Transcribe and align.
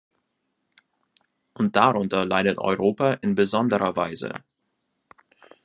Und 1.53 1.75
darunter 1.75 2.25
leidet 2.25 2.57
Europa 2.57 3.13
in 3.21 3.35
besonderer 3.35 3.95
Weise. 3.95 4.33